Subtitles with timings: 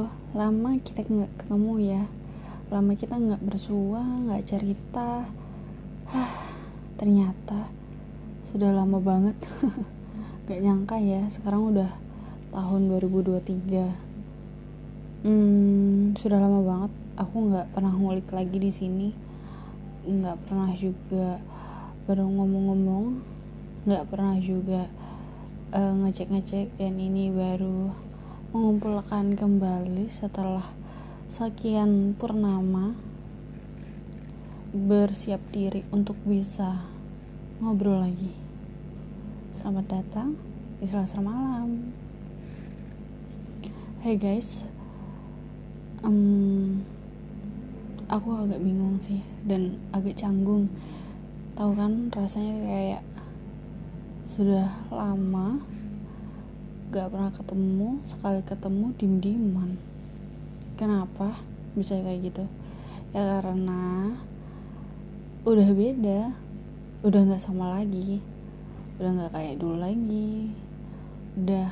[0.00, 2.08] Halo, lama kita nggak ketemu ya.
[2.72, 5.28] Lama kita nggak bersua, nggak cerita.
[6.08, 6.32] Hah,
[6.96, 7.68] ternyata
[8.48, 9.36] sudah lama banget.
[10.48, 11.92] gak nyangka ya, sekarang udah
[12.48, 15.28] tahun 2023.
[15.28, 16.92] Hmm, sudah lama banget.
[17.20, 19.12] Aku nggak pernah ngulik lagi di sini.
[20.08, 21.44] Nggak pernah juga
[22.08, 23.20] baru ngomong-ngomong.
[23.84, 24.88] Nggak pernah juga
[25.76, 28.08] uh, ngecek-ngecek dan ini baru
[28.50, 30.66] mengumpulkan kembali setelah
[31.30, 32.98] sekian purnama
[34.74, 36.82] bersiap diri untuk bisa
[37.62, 38.34] ngobrol lagi.
[39.54, 40.34] Selamat datang
[40.82, 41.94] di Selasa malam.
[44.02, 44.66] Hey guys
[46.02, 46.82] um,
[48.10, 50.66] aku agak bingung sih dan agak canggung.
[51.54, 53.02] Tahu kan rasanya kayak
[54.26, 55.62] sudah lama
[56.90, 59.78] gak pernah ketemu sekali ketemu dim diman
[60.80, 61.36] kenapa
[61.76, 62.44] bisa kayak gitu?
[63.12, 64.16] Ya karena
[65.44, 66.32] udah beda
[67.04, 68.24] udah nggak sama lagi.
[68.96, 70.56] Udah nggak kayak dulu lagi.
[71.36, 71.68] Udah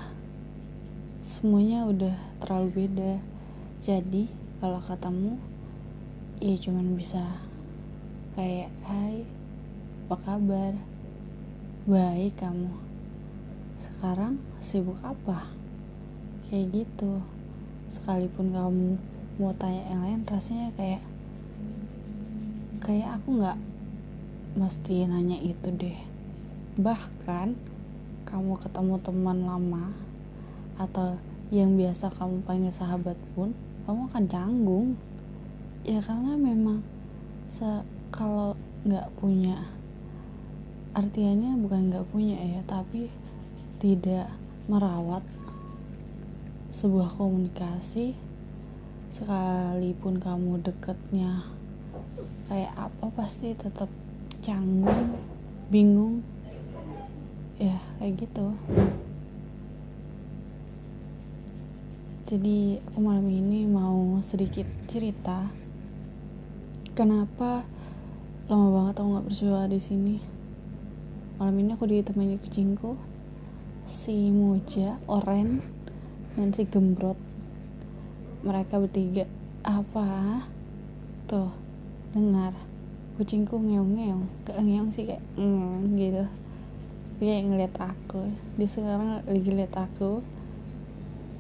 [1.25, 3.17] semuanya udah terlalu beda.
[3.81, 4.29] Jadi
[4.61, 5.41] kalau ketemu
[6.45, 7.25] ya cuman bisa
[8.37, 9.25] kayak hai
[10.05, 10.73] apa kabar?
[11.89, 12.88] Baik kamu
[13.79, 15.47] sekarang sibuk apa?
[16.51, 17.23] Kayak gitu.
[17.87, 18.99] Sekalipun kamu
[19.39, 21.03] mau tanya yang lain rasanya kayak
[22.83, 23.59] kayak aku nggak
[24.59, 25.99] mesti nanya itu deh.
[26.75, 27.55] Bahkan
[28.27, 29.95] kamu ketemu teman lama
[30.79, 31.15] atau
[31.55, 33.55] yang biasa kamu panggil sahabat pun
[33.87, 34.89] kamu akan canggung.
[35.87, 36.83] Ya karena memang
[37.47, 39.71] se kalau nggak punya
[40.99, 43.07] artiannya bukan nggak punya ya tapi
[43.79, 44.27] tidak
[44.67, 45.23] merawat
[46.75, 48.19] sebuah komunikasi
[49.15, 51.47] sekalipun kamu deketnya
[52.51, 53.87] kayak apa pasti tetap
[54.43, 55.15] canggung
[55.69, 56.25] bingung.
[57.59, 58.55] Ya kayak gitu.
[62.29, 65.49] Jadi aku malam ini mau sedikit cerita
[66.93, 67.65] kenapa
[68.53, 70.17] lama banget aku nggak bersua di sini.
[71.41, 73.08] Malam ini aku ditemani kucingku
[73.89, 75.65] si Moja, Oren,
[76.37, 77.17] dan si Gembrot.
[78.45, 79.25] Mereka bertiga
[79.65, 80.45] apa?
[81.25, 81.49] Tuh,
[82.13, 82.53] dengar.
[83.17, 84.45] Kucingku ngeong-ngeong.
[84.45, 86.25] Gak ngeong sih kayak mm, gitu.
[87.17, 88.29] Dia kayak ngeliat aku.
[88.61, 90.21] Dia sekarang lagi liat aku.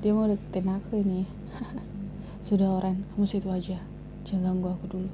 [0.01, 1.29] Dia mau deketin aku ini.
[2.49, 3.77] Sudah Oren, kamu situ aja.
[4.25, 5.11] Jangan ganggu aku dulu.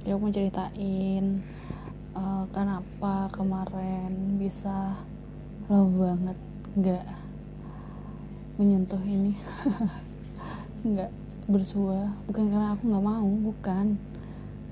[0.00, 1.44] Dia mau ceritain
[2.16, 4.96] uh, kenapa kemarin bisa
[5.70, 6.38] lama banget
[6.74, 7.06] nggak
[8.58, 9.38] menyentuh ini.
[10.90, 11.14] Nggak
[11.46, 12.10] bersua.
[12.26, 13.94] Bukan karena aku nggak mau bukan.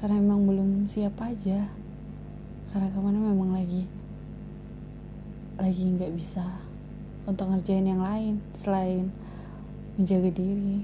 [0.03, 1.71] Karena emang belum siap aja.
[2.75, 3.87] Karena ke mana memang lagi
[5.59, 6.47] lagi nggak bisa
[7.27, 9.07] untuk ngerjain yang lain selain
[9.95, 10.83] menjaga diri.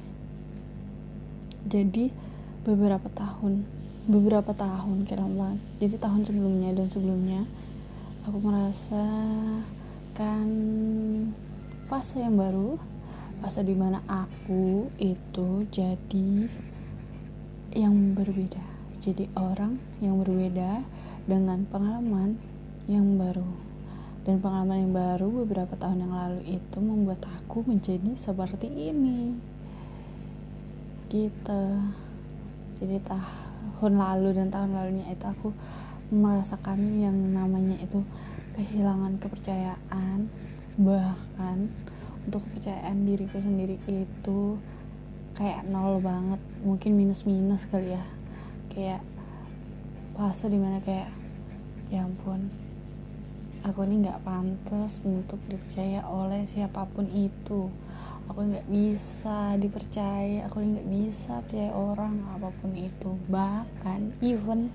[1.67, 2.15] Jadi
[2.63, 3.67] beberapa tahun
[4.07, 7.41] beberapa tahun kira banget jadi tahun sebelumnya dan sebelumnya
[8.29, 9.05] aku merasa
[10.15, 10.47] menemukan
[11.91, 12.79] fase yang baru
[13.43, 16.47] fase di mana aku itu jadi
[17.75, 18.63] yang berbeda
[19.03, 20.87] jadi orang yang berbeda
[21.27, 22.39] dengan pengalaman
[22.87, 23.45] yang baru.
[24.25, 29.37] Dan pengalaman yang baru beberapa tahun yang lalu itu membuat aku menjadi seperti ini.
[31.13, 31.65] Gitu.
[32.81, 35.53] Jadi tahun lalu dan tahun lalunya itu aku
[36.09, 38.01] merasakan yang namanya itu
[38.55, 40.31] kehilangan kepercayaan
[40.75, 41.71] bahkan
[42.27, 44.59] untuk kepercayaan diriku sendiri itu
[45.35, 48.05] kayak nol banget mungkin minus minus kali ya.
[48.71, 49.03] Kayak
[50.15, 51.11] fase di mana kayak
[51.91, 52.51] ya ampun
[53.65, 57.71] aku ini nggak pantas untuk dipercaya oleh siapa pun itu.
[58.33, 63.11] Aku nggak bisa dipercaya aku nggak bisa percaya orang apa pun itu.
[63.29, 64.71] Bahkan even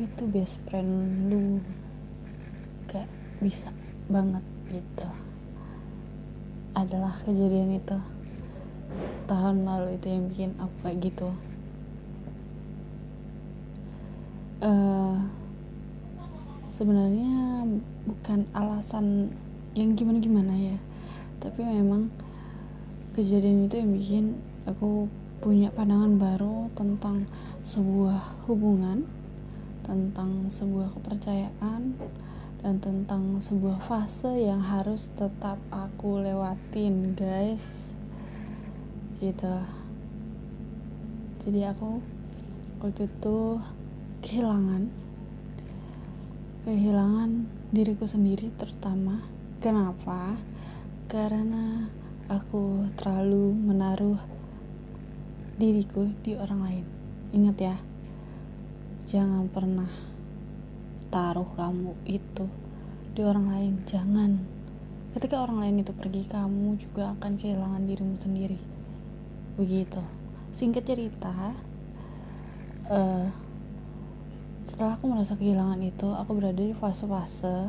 [0.00, 1.60] itu best friend lu
[3.42, 3.74] bisa
[4.06, 4.40] banget
[4.70, 5.08] gitu.
[6.78, 7.98] Adalah kejadian itu.
[9.26, 11.28] Tahun lalu itu yang bikin aku kayak gitu.
[14.62, 15.18] Uh,
[16.70, 17.66] sebenarnya
[18.06, 19.34] bukan alasan
[19.74, 20.78] yang gimana gimana ya.
[21.42, 22.14] Tapi memang
[23.18, 24.24] kejadian itu yang bikin
[24.70, 25.10] aku
[25.42, 27.26] punya pandangan baru tentang
[27.66, 29.02] sebuah hubungan
[29.82, 31.98] tentang sebuah kepercayaan
[32.62, 37.98] dan tentang sebuah fase yang harus tetap aku lewatin guys.
[39.18, 39.56] Gitu.
[41.42, 41.98] Jadi aku
[42.78, 43.58] waktu itu
[44.22, 44.86] kehilangan
[46.62, 49.18] kehilangan diriku sendiri terutama.
[49.58, 50.38] Kenapa?
[51.10, 51.90] Karena
[52.30, 54.22] aku terlalu menaruh
[55.58, 56.86] diriku di orang lain.
[57.34, 57.76] Ingat ya
[59.02, 60.11] jangan pernah
[61.12, 62.48] taruh kamu itu
[63.12, 63.74] di orang lain.
[63.84, 64.40] Jangan.
[65.12, 68.56] Ketika orang lain itu pergi kamu juga akan kehilangan dirimu sendiri.
[69.60, 70.00] Begitu.
[70.56, 71.52] Singkat cerita
[72.88, 73.28] uh,
[74.64, 77.68] setelah aku merasa kehilangan itu aku berada di fase-fase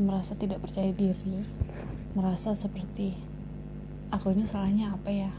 [0.00, 1.44] merasa tidak percaya diri
[2.16, 3.12] merasa seperti
[4.08, 5.32] aku ini salahnya apa ya?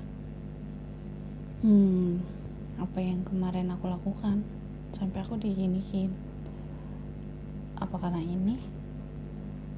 [1.65, 2.35] Hmm
[2.75, 4.43] apa yang kemarin aku lakukan
[4.91, 6.11] sampai aku diginiin
[7.75, 8.55] apa karena ini?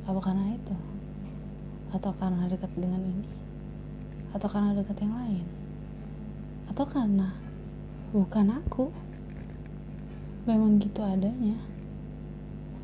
[0.05, 0.75] Apa karena itu?
[1.89, 3.27] Atau karena dekat dengan ini?
[4.37, 5.45] Atau karena dekat yang lain?
[6.69, 7.33] Atau karena
[8.13, 8.93] bukan aku?
[10.45, 11.57] Memang gitu adanya.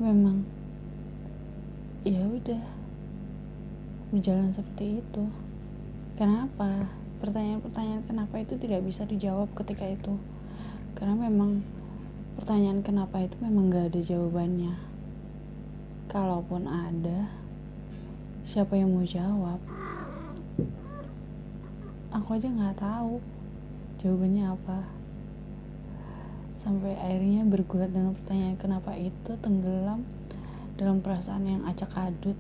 [0.02, 0.44] Memang
[2.04, 2.64] ya udah
[4.10, 5.24] berjalan seperti itu.
[6.18, 6.90] Kenapa?
[7.22, 10.18] Pertanyaan-pertanyaan kenapa itu tidak bisa dijawab ketika itu?
[10.98, 11.64] Karena memang
[12.36, 14.93] pertanyaan kenapa itu memang gak ada jawabannya
[16.14, 17.26] kalaupun ada
[18.46, 19.58] siapa yang mau jawab?
[22.14, 23.18] Aku aja nggak tahu
[23.98, 24.86] jawabannya apa.
[26.54, 30.06] Sampai akhirnya bergulat dengan pertanyaan kenapa itu tenggelam
[30.78, 32.38] dalam perasaan yang acak adut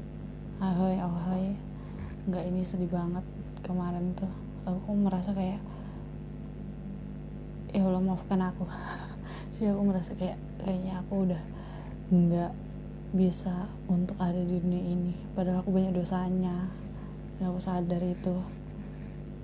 [0.61, 1.57] ahoy ahoy.
[2.29, 3.25] Nggak ini sedih banget
[3.65, 4.29] kemarin tuh.
[4.69, 5.57] Aku merasa kayak
[7.73, 8.69] ya Allah maafkan aku.
[9.57, 11.41] Sih aku merasa kayak kayaknya aku udah
[12.13, 12.53] nggak
[13.13, 15.13] bisa untuk ada di dunia ini.
[15.37, 16.65] Padahal aku banyak dosanya.
[17.37, 18.35] Dan aku sadar itu.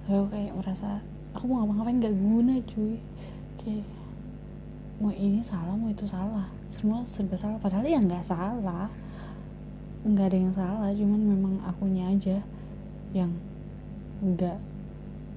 [0.09, 0.97] Aku kayak merasa
[1.37, 2.97] aku mau ngapa-ngapain gak guna cuy.
[3.61, 3.85] Kayak
[4.97, 6.49] mau ini salah mau itu salah.
[6.67, 7.61] Semua serba salah.
[7.61, 8.89] Padahal ya nggak salah.
[10.01, 12.37] Nggak ada yang salah cuman memang akunya aja
[13.13, 13.29] yang
[14.19, 14.57] nggak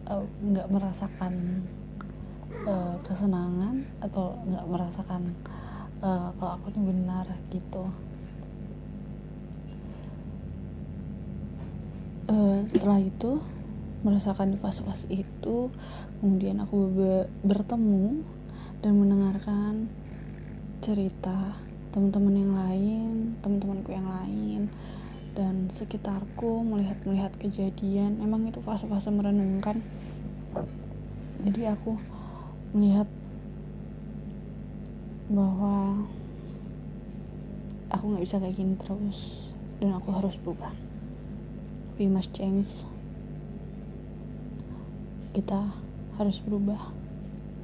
[0.08, 1.62] uh, nggak merasakan
[2.66, 5.22] uh, kesenangan atau nggak merasakan
[6.02, 7.86] uh, kalau aku ini benar gitu
[12.32, 13.38] uh, setelah itu
[14.02, 15.70] merasakan fase-fase itu
[16.18, 17.12] kemudian aku be
[17.46, 18.24] bertemu
[18.82, 19.86] dan mendengarkan
[20.82, 21.54] cerita
[21.94, 23.10] teman-teman yang lain,
[23.44, 24.66] teman-temanku yang lain
[25.38, 28.18] dan sekitarku melihat-melihat kejadian.
[28.18, 29.78] Emang itu fase-fase merenungkan.
[31.46, 31.94] Jadi aku
[32.74, 33.06] melihat
[35.30, 36.02] bahwa
[37.92, 39.48] aku nggak bisa kayak gini terus
[39.78, 40.91] dan aku harus berubah.
[42.00, 42.88] We must change.
[45.32, 45.72] Kita
[46.16, 46.80] harus berubah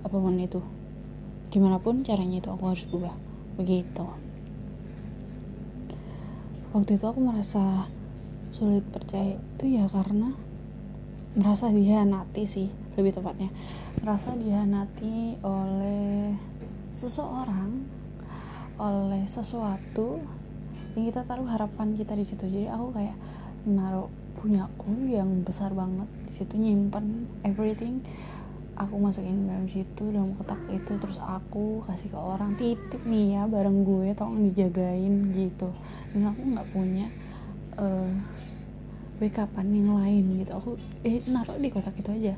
[0.05, 0.61] apa pun itu.
[1.49, 3.15] Gimana pun caranya itu aku harus berubah.
[3.57, 4.05] Begitu.
[6.77, 7.89] Waktu itu aku merasa
[8.53, 10.37] sulit percaya itu ya karena
[11.37, 12.69] merasa dihianati sih
[13.01, 13.49] lebih tepatnya.
[14.05, 16.37] Merasa dihianati oleh
[16.93, 17.99] seseorang
[18.79, 20.23] oleh sesuatu
[20.95, 22.47] yang kita taruh harapan kita di situ.
[22.47, 23.17] Jadi aku kayak
[23.69, 26.09] naruh punyaku yang besar banget.
[26.25, 28.01] Di situ nyimpan everything.
[28.79, 33.43] Aku masukin dalam situ dalam kotak itu terus aku kasih ke orang titip nih ya
[33.51, 35.75] bareng gue tolong dijagain gitu.
[36.15, 37.07] Dan aku nggak punya
[37.75, 38.07] uh,
[39.19, 40.53] backupan yang lain gitu.
[40.55, 40.71] Aku
[41.03, 42.35] eh naruh di kotak itu aja.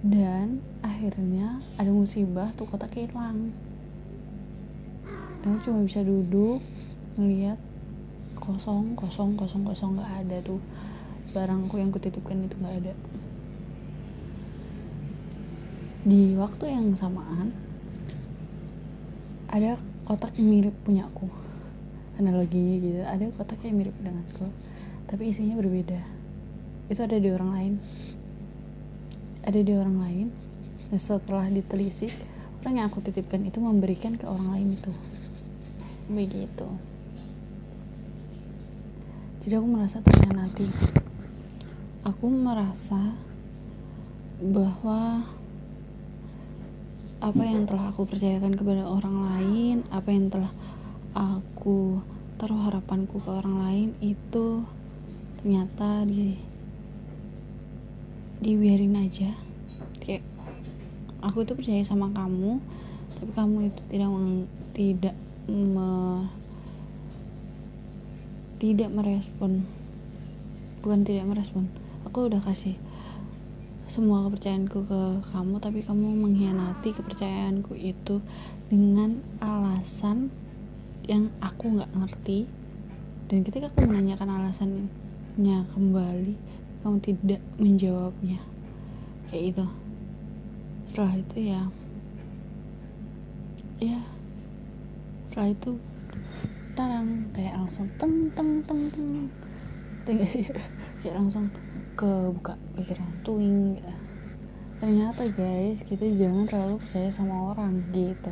[0.00, 3.52] Dan akhirnya ada musibah tuh kotak hilang.
[5.44, 6.64] Dan aku cuma bisa duduk
[7.20, 7.60] ngeliat
[8.42, 10.58] kosong kosong kosong kosong nggak ada tuh.
[11.30, 12.94] Barangku yang kutitipkan itu nggak ada.
[16.02, 17.54] Di waktu yang samaan
[19.46, 21.30] ada kotak mirip punya aku
[22.18, 24.50] analoginya gitu ada kotak yang mirip denganku
[25.06, 26.02] tapi isinya berbeda.
[26.90, 27.74] Itu ada di orang lain.
[29.46, 30.26] Ada di orang lain
[30.90, 32.10] dan setelah ditelisik
[32.62, 34.92] orang yang aku titipkan itu memberikan ke orang lain itu.
[36.10, 36.91] Begitu
[39.42, 40.70] jadi aku merasa terhianati
[42.06, 43.18] aku merasa
[44.38, 45.26] bahwa
[47.22, 50.50] apa yang telah aku percayakan kepada orang lain apa yang telah
[51.14, 52.02] aku
[52.42, 54.66] taruh harapanku ke orang lain itu
[55.38, 56.34] ternyata di
[58.42, 59.30] dibiarin aja.
[60.02, 60.26] Kayak
[61.22, 62.58] aku tuh percaya sama kamu
[63.14, 64.10] tapi kamu itu tidak
[64.74, 66.26] tidak me,
[68.62, 69.66] tidak merespon.
[70.86, 71.66] Bukan tidak merespon.
[72.06, 72.78] Aku udah kasih
[73.90, 75.00] semua kepercayaanku ke
[75.34, 78.22] kamu tapi kamu mengkhianati kepercayaanku itu
[78.70, 80.30] dengan alasan
[81.10, 82.46] yang aku nggak ngerti.
[83.26, 86.34] Dan ketika aku menanyakan alasannya kembali
[86.86, 88.38] kamu tidak menjawabnya.
[89.26, 89.66] Kayak itu
[90.86, 91.62] setelah itu ya
[93.82, 93.98] ya
[95.26, 95.70] setelah itu
[96.72, 99.28] tarang kayak langsung teng teng teng teng.
[100.02, 100.44] Itu sih?
[101.02, 101.50] Kayak langsung
[101.98, 103.78] ke buka pikiran tuing
[104.82, 108.30] ternyata guys kita jangan terlalu percaya sama orang gitu.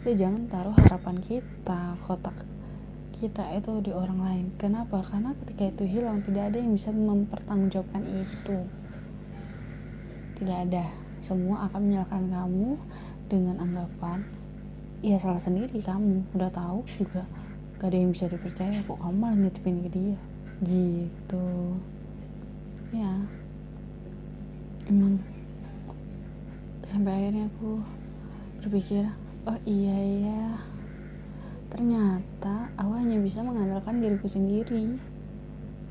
[0.00, 2.36] Kita jangan taruh harapan kita kotak
[3.20, 4.46] kita itu di orang lain.
[4.56, 5.04] Kenapa?
[5.04, 8.58] Karena ketika itu hilang tidak ada yang bisa mempertanggungjawabkan itu.
[10.40, 10.88] Tidak ada.
[11.20, 12.80] Semua akan menyalahkan kamu
[13.28, 14.24] dengan anggapan
[15.04, 16.32] ya salah sendiri kamu.
[16.32, 17.28] Udah tahu juga
[17.80, 20.18] gak ada yang bisa dipercaya kok kamu malah nitipin ke dia.
[20.60, 21.48] Gitu.
[22.92, 23.24] Ya.
[24.84, 25.16] Emang
[26.84, 27.80] sampai akhirnya aku
[28.60, 29.08] berpikir
[29.48, 30.44] oh iya iya.
[31.72, 35.00] Ternyata aku hanya bisa mengandalkan diriku sendiri.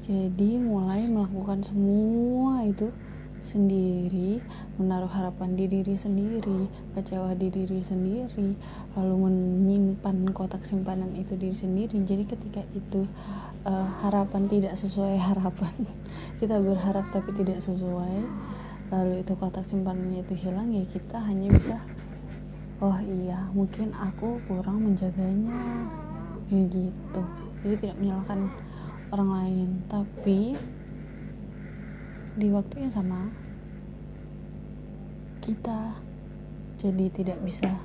[0.05, 2.93] Jadi mulai melakukan semua itu
[3.41, 4.43] sendiri,
[4.77, 8.55] menaruh harapan di diri sendiri, kecewa di diri sendiri,
[8.95, 11.99] lalu menyimpan kotak simpanan itu diri sendiri.
[12.03, 13.07] Jadi ketika itu
[13.65, 15.73] uh, harapan tidak sesuai harapan,
[16.43, 18.23] kita berharap tapi tidak sesuai,
[18.91, 21.77] lalu itu kotak simpanannya itu hilang ya kita hanya bisa
[22.79, 25.85] oh iya mungkin aku kurang menjaganya.
[26.49, 27.23] Gitu
[27.63, 28.39] jadi tidak menyalahkan
[29.11, 29.69] orang lain.
[29.91, 30.55] Tapi
[32.39, 33.27] di waktu yang sama
[35.43, 35.91] kita
[36.79, 37.75] jadi tidak bisa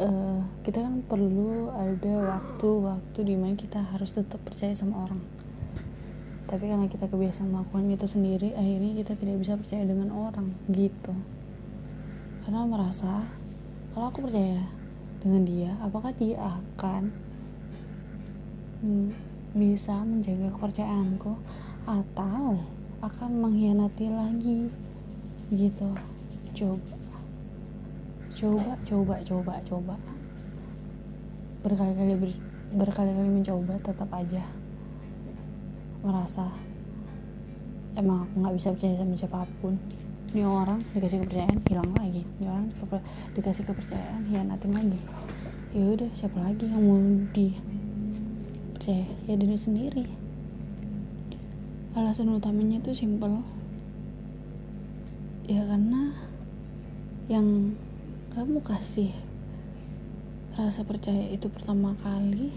[0.00, 5.20] uh, kita kan perlu ada waktu-waktu di mana kita harus tetap percaya sama orang.
[6.50, 11.14] Tapi karena kita kebiasaan melakukan itu sendiri akhirnya kita tidak bisa percaya dengan orang gitu.
[12.42, 13.22] Karena merasa
[13.94, 14.58] kalau aku percaya
[15.20, 17.12] dengan dia apakah dia akan
[19.54, 21.32] bisa menjaga kepercayaanku?
[21.86, 22.58] Atau
[23.00, 24.68] akan mengkhianati lagi.
[25.52, 25.88] Gitu.
[26.52, 26.96] Coba.
[28.30, 29.94] Coba coba coba coba.
[31.60, 32.30] Berkali-kali ber,
[32.72, 34.40] berkali-kali mencoba tetap aja
[36.00, 36.48] merasa
[37.92, 39.76] emang aku nggak bisa percaya sama siapa pun.
[40.30, 42.22] Ini orang dikasih kepercayaan hilang lagi.
[42.38, 42.66] Ini orang
[43.34, 45.00] dikasih kepercayaan hianatin lagi.
[45.74, 46.98] Ya udah siapa lagi yang mau
[47.34, 47.52] di
[48.72, 49.04] percaya?
[49.28, 50.19] Ya diri sendiri
[51.98, 53.42] alasan utamanya itu simple
[55.50, 56.14] ya karena
[57.26, 57.74] yang
[58.30, 59.10] kamu kasih
[60.54, 62.50] rasa percaya itu pertama kali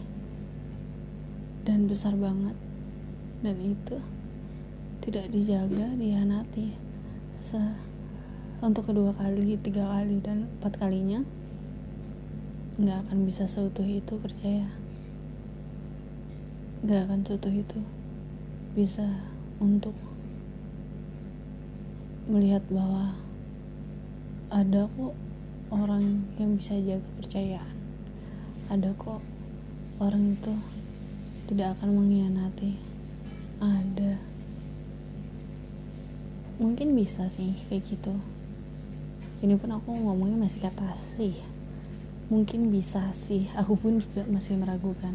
[1.64, 2.58] dan besar banget.
[3.44, 4.00] Dan itu
[5.04, 6.72] tidak dijaga dihanati
[7.36, 7.60] Se
[8.64, 11.28] untuk kedua kali tiga kali dan empat kalinya
[12.80, 14.72] nggak akan bisa seutuh itu percaya.
[16.88, 17.80] Nggak akan seutuh itu
[18.74, 19.06] bisa
[19.62, 19.94] untuk
[22.26, 23.14] melihat bahwa
[24.50, 25.14] ada kok
[25.70, 27.76] orang yang bisa jaga kepercayaan.
[28.74, 29.22] Ada kok
[30.02, 30.54] orang itu
[31.46, 32.74] tidak akan mengkhianati.
[33.62, 34.18] Ada.
[36.58, 38.14] Mungkin bisa sih kayak gitu.
[39.46, 41.38] Ini pun aku ngomongnya masih kata sih.
[42.34, 43.46] Mungkin bisa sih.
[43.62, 45.14] Aku pun juga masih meragukan.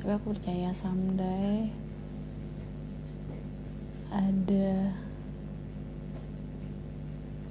[0.00, 1.72] Tapi aku percaya someday
[4.14, 4.94] ada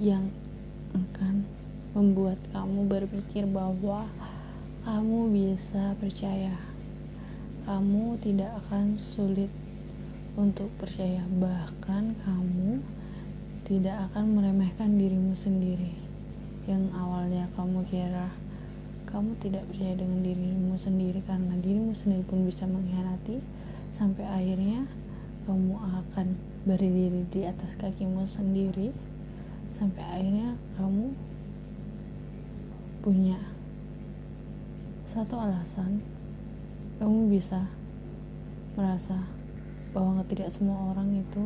[0.00, 0.32] yang
[0.96, 1.44] akan
[1.92, 4.08] membuat kamu berpikir bahwa
[4.88, 6.56] kamu bisa percaya.
[7.68, 9.52] Kamu tidak akan sulit
[10.40, 11.20] untuk percaya.
[11.36, 12.80] Bahkan kamu
[13.68, 15.92] tidak akan meremehkan dirimu sendiri.
[16.64, 18.32] Yang awalnya kamu kira
[19.04, 23.38] kamu tidak percaya dengan dirimu sendiri karena dirimu sendiri pun bisa mengkhianati
[23.94, 24.90] sampai akhirnya
[25.46, 28.88] kamu akan berdiri di atas kakimu sendiri
[29.68, 31.12] sampai akhirnya kamu
[33.04, 33.36] punya
[35.04, 36.00] satu alasan
[36.96, 37.68] kamu bisa
[38.80, 39.20] merasa
[39.92, 41.44] bahwa tidak semua orang itu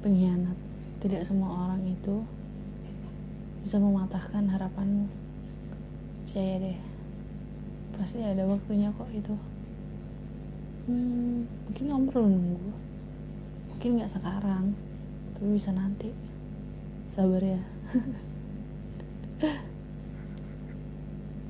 [0.00, 0.56] pengkhianat
[1.00, 2.24] tidak semua orang itu
[3.60, 5.08] bisa mematahkan harapanmu.
[6.24, 6.78] Percaya deh
[7.96, 9.36] pasti ada waktunya kok itu.
[10.88, 12.89] Hmm, mungkin kamu perlu nunggu
[13.80, 14.76] mungkin nggak sekarang
[15.32, 16.12] tapi bisa nanti.
[17.08, 17.64] Sabar ya